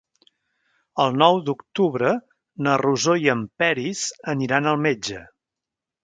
El 1.03 1.11
nou 1.21 1.35
d'octubre 1.49 2.13
na 2.67 2.77
Rosó 2.83 3.15
i 3.25 3.29
en 3.33 3.43
Peris 3.63 4.01
aniran 4.33 4.71
al 4.71 4.81
metge. 4.87 5.21